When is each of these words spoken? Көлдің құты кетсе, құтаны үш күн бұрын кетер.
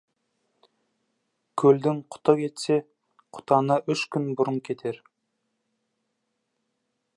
Көлдің 1.63 1.99
құты 2.15 2.35
кетсе, 2.39 2.79
құтаны 3.39 3.79
үш 3.95 4.03
күн 4.17 4.27
бұрын 4.41 4.59
кетер. 4.71 5.01